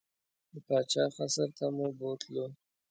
د 0.53 0.55
پاچا 0.67 1.03
قصر 1.15 1.49
ته 1.57 1.65
مو 1.75 1.87
بوتلو. 1.99 2.45